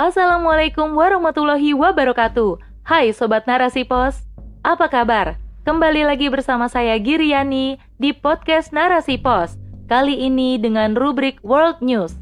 [0.00, 2.56] Assalamualaikum warahmatullahi wabarakatuh.
[2.88, 4.24] Hai Sobat Narasi Pos,
[4.64, 5.36] apa kabar?
[5.68, 9.60] Kembali lagi bersama saya Giriani di podcast Narasi Pos.
[9.92, 12.16] Kali ini dengan rubrik World News.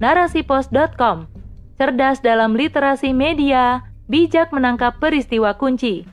[0.00, 1.28] Narasipos.com
[1.76, 6.08] Cerdas dalam literasi media, bijak menangkap peristiwa kunci.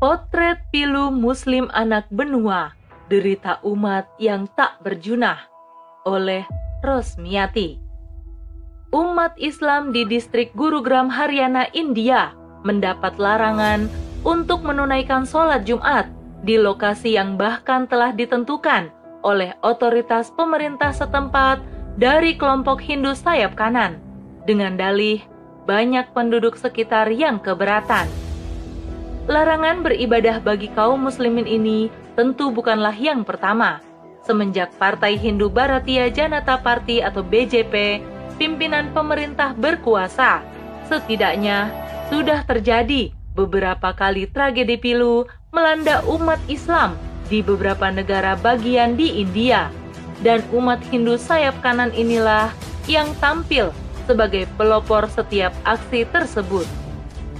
[0.00, 2.72] Potret pilu Muslim anak benua,
[3.12, 5.52] derita umat yang tak berjunah
[6.04, 6.44] oleh
[6.84, 7.80] Rosmiati.
[8.94, 12.30] Umat Islam di distrik Gurugram Haryana, India
[12.62, 13.90] mendapat larangan
[14.22, 16.06] untuk menunaikan sholat Jumat
[16.46, 18.92] di lokasi yang bahkan telah ditentukan
[19.24, 21.58] oleh otoritas pemerintah setempat
[21.96, 23.98] dari kelompok Hindu sayap kanan
[24.44, 25.24] dengan dalih
[25.64, 28.06] banyak penduduk sekitar yang keberatan.
[29.24, 33.80] Larangan beribadah bagi kaum muslimin ini tentu bukanlah yang pertama
[34.24, 38.00] semenjak Partai Hindu Bharatiya Janata Party atau BJP,
[38.40, 40.42] pimpinan pemerintah berkuasa.
[40.88, 41.70] Setidaknya
[42.08, 46.96] sudah terjadi beberapa kali tragedi pilu melanda umat Islam
[47.28, 49.70] di beberapa negara bagian di India.
[50.24, 52.48] Dan umat Hindu sayap kanan inilah
[52.88, 53.72] yang tampil
[54.04, 56.64] sebagai pelopor setiap aksi tersebut.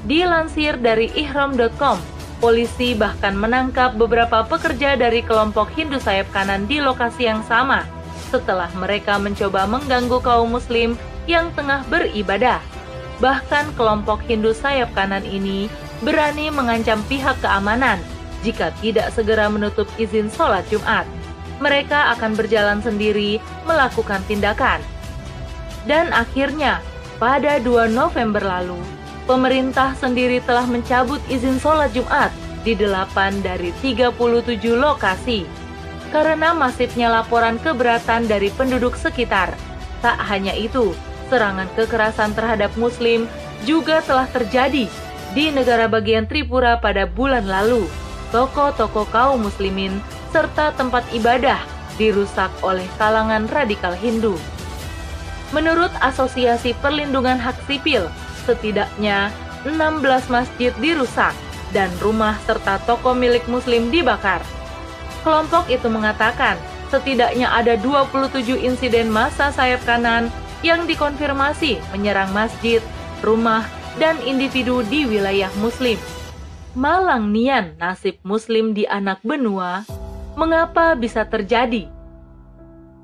[0.04, 1.96] Dilansir dari ihram.com,
[2.44, 7.88] Polisi bahkan menangkap beberapa pekerja dari kelompok Hindu sayap kanan di lokasi yang sama
[8.28, 10.92] setelah mereka mencoba mengganggu kaum muslim
[11.24, 12.60] yang tengah beribadah.
[13.24, 15.72] Bahkan kelompok Hindu sayap kanan ini
[16.04, 17.96] berani mengancam pihak keamanan
[18.44, 21.08] jika tidak segera menutup izin sholat Jumat.
[21.64, 24.84] Mereka akan berjalan sendiri melakukan tindakan.
[25.88, 26.84] Dan akhirnya,
[27.16, 28.76] pada 2 November lalu,
[29.24, 32.32] pemerintah sendiri telah mencabut izin sholat Jumat
[32.64, 34.16] di 8 dari 37
[34.76, 35.44] lokasi.
[36.08, 39.52] Karena masifnya laporan keberatan dari penduduk sekitar.
[39.98, 40.94] Tak hanya itu,
[41.28, 43.26] serangan kekerasan terhadap muslim
[43.66, 44.86] juga telah terjadi
[45.34, 47.88] di negara bagian Tripura pada bulan lalu.
[48.30, 49.98] Toko-toko kaum muslimin
[50.30, 51.58] serta tempat ibadah
[51.98, 54.34] dirusak oleh kalangan radikal Hindu.
[55.54, 58.10] Menurut Asosiasi Perlindungan Hak Sipil,
[58.44, 59.32] setidaknya
[59.64, 61.32] 16 masjid dirusak
[61.72, 64.44] dan rumah serta toko milik muslim dibakar.
[65.24, 66.60] Kelompok itu mengatakan
[66.92, 70.28] setidaknya ada 27 insiden masa sayap kanan
[70.60, 72.84] yang dikonfirmasi menyerang masjid,
[73.24, 73.64] rumah,
[73.96, 75.96] dan individu di wilayah muslim.
[76.74, 79.86] Malang nian nasib muslim di anak benua,
[80.34, 81.86] mengapa bisa terjadi?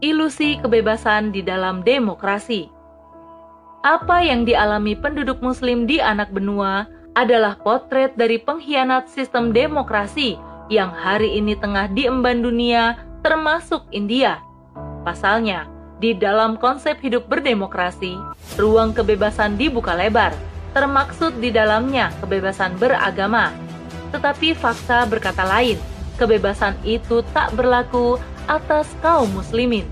[0.00, 2.79] Ilusi kebebasan di dalam demokrasi
[3.80, 6.84] apa yang dialami penduduk Muslim di anak benua
[7.16, 10.36] adalah potret dari pengkhianat sistem demokrasi
[10.68, 14.38] yang hari ini tengah diemban dunia, termasuk India.
[15.02, 15.66] Pasalnya,
[15.98, 18.20] di dalam konsep hidup berdemokrasi,
[18.60, 20.36] ruang kebebasan dibuka lebar,
[20.76, 23.50] termaksud di dalamnya kebebasan beragama.
[24.14, 25.80] Tetapi fakta berkata lain,
[26.20, 29.88] kebebasan itu tak berlaku atas kaum muslimin.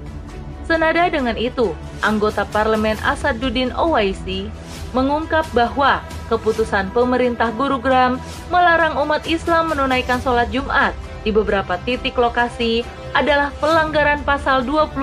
[0.68, 4.50] Senada dengan itu, anggota parlemen Asaduddin Owaisi
[4.96, 6.00] mengungkap bahwa
[6.32, 8.16] keputusan pemerintah Gurugram
[8.48, 14.94] melarang umat Islam menunaikan sholat Jumat di beberapa titik lokasi adalah pelanggaran pasal 25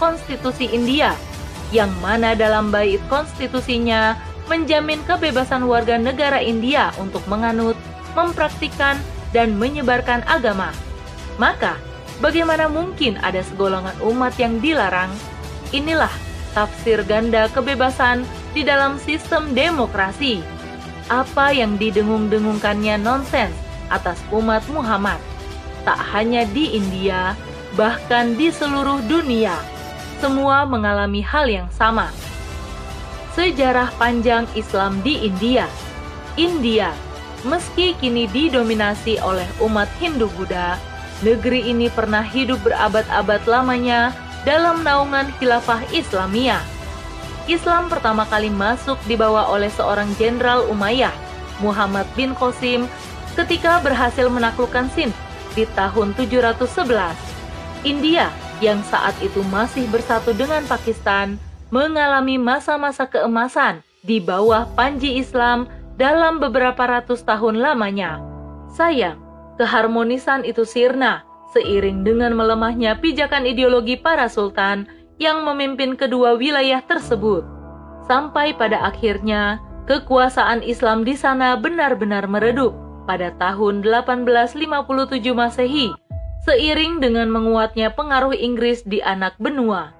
[0.00, 1.12] Konstitusi India,
[1.72, 4.14] yang mana dalam bait konstitusinya
[4.46, 7.74] menjamin kebebasan warga negara India untuk menganut,
[8.14, 8.96] mempraktikkan,
[9.34, 10.70] dan menyebarkan agama.
[11.36, 11.76] Maka,
[12.16, 15.12] Bagaimana mungkin ada segolongan umat yang dilarang?
[15.68, 16.12] Inilah
[16.56, 18.24] tafsir ganda kebebasan
[18.56, 20.40] di dalam sistem demokrasi.
[21.12, 23.52] Apa yang didengung-dengungkannya nonsens
[23.92, 25.20] atas umat Muhammad.
[25.84, 27.36] Tak hanya di India,
[27.76, 29.54] bahkan di seluruh dunia,
[30.18, 32.10] semua mengalami hal yang sama.
[33.36, 35.68] Sejarah panjang Islam di India.
[36.34, 36.90] India,
[37.46, 40.80] meski kini didominasi oleh umat Hindu-Buddha,
[41.22, 44.10] negeri ini pernah hidup berabad-abad lamanya
[44.46, 46.62] dalam naungan khilafah Islamiyah.
[47.50, 51.12] Islam pertama kali masuk dibawa oleh seorang jenderal Umayyah,
[51.58, 52.86] Muhammad bin Qasim,
[53.34, 55.10] ketika berhasil menaklukkan Sind
[55.58, 56.62] di tahun 711.
[57.82, 58.30] India
[58.62, 61.36] yang saat itu masih bersatu dengan Pakistan
[61.74, 65.66] mengalami masa-masa keemasan di bawah panji Islam
[65.98, 68.22] dalam beberapa ratus tahun lamanya.
[68.74, 69.18] Sayang,
[69.58, 74.88] keharmonisan itu sirna seiring dengan melemahnya pijakan ideologi para sultan
[75.20, 77.44] yang memimpin kedua wilayah tersebut.
[78.06, 79.58] Sampai pada akhirnya,
[79.90, 82.74] kekuasaan Islam di sana benar-benar meredup
[83.06, 84.66] pada tahun 1857
[85.34, 85.94] Masehi
[86.46, 89.90] seiring dengan menguatnya pengaruh Inggris di anak benua.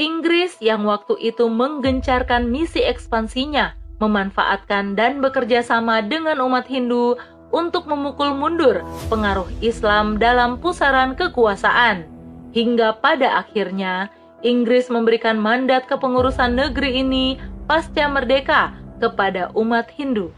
[0.00, 7.20] Inggris yang waktu itu menggencarkan misi ekspansinya, memanfaatkan dan bekerja sama dengan umat Hindu
[7.54, 12.10] untuk memukul mundur pengaruh Islam dalam pusaran kekuasaan.
[12.50, 14.10] Hingga pada akhirnya,
[14.42, 17.38] Inggris memberikan mandat kepengurusan negeri ini
[17.70, 20.34] pasca merdeka kepada umat Hindu.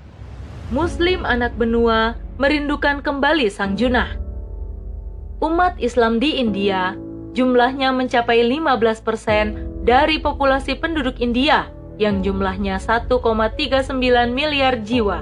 [0.69, 4.21] Muslim anak benua merindukan kembali Sang Junah.
[5.41, 6.97] Umat Islam di India
[7.37, 11.69] jumlahnya mencapai 15% dari populasi penduduk India
[12.01, 13.13] yang jumlahnya 1,39
[14.33, 15.21] miliar jiwa.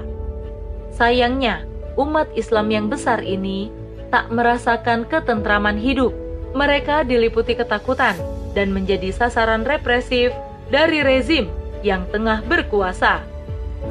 [0.95, 3.71] Sayangnya, umat Islam yang besar ini
[4.11, 6.13] tak merasakan ketentraman hidup.
[6.55, 8.15] Mereka diliputi ketakutan
[8.55, 10.31] dan menjadi sasaran represif
[10.71, 11.51] dari rezim
[11.83, 13.19] yang tengah berkuasa.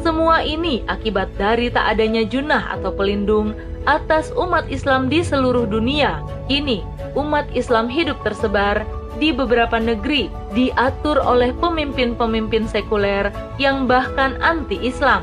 [0.01, 3.53] Semua ini akibat dari tak adanya junah atau pelindung
[3.85, 6.25] atas umat Islam di seluruh dunia.
[6.49, 6.81] Kini,
[7.15, 8.83] umat Islam hidup tersebar
[9.21, 13.31] di beberapa negeri diatur oleh pemimpin-pemimpin sekuler
[13.61, 15.23] yang bahkan anti-Islam.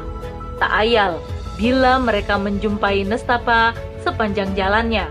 [0.62, 1.18] Tak ayal
[1.62, 5.06] bila mereka menjumpai nestapa sepanjang jalannya.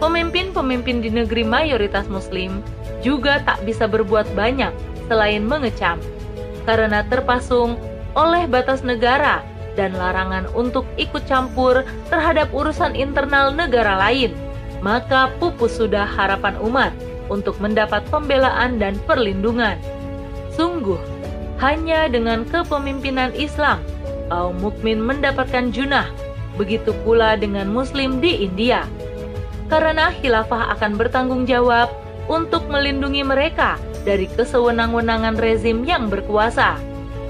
[0.00, 2.64] Pemimpin-pemimpin di negeri mayoritas muslim
[3.04, 4.72] juga tak bisa berbuat banyak
[5.06, 6.00] selain mengecam
[6.64, 7.76] karena terpasung
[8.16, 9.44] oleh batas negara
[9.76, 14.32] dan larangan untuk ikut campur terhadap urusan internal negara lain,
[14.80, 16.96] maka pupus sudah harapan umat
[17.28, 19.76] untuk mendapat pembelaan dan perlindungan.
[20.56, 20.96] Sungguh,
[21.60, 23.84] hanya dengan kepemimpinan Islam,
[24.28, 26.08] kaum mukmin mendapatkan junah,
[26.54, 28.84] begitu pula dengan muslim di India.
[29.66, 31.90] Karena khilafah akan bertanggung jawab
[32.30, 36.78] untuk melindungi mereka dari kesewenang-wenangan rezim yang berkuasa.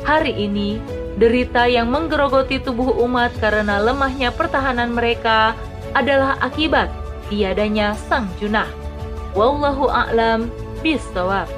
[0.04, 0.76] Hari ini,
[1.16, 5.56] Derita yang menggerogoti tubuh umat karena lemahnya pertahanan mereka
[5.96, 6.93] adalah akibat
[7.32, 8.69] tiadanya sang junah.
[9.32, 10.52] Wallahu a'lam
[10.84, 11.48] bisawab.